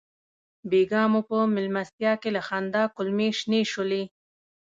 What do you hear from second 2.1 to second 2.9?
کې له خندا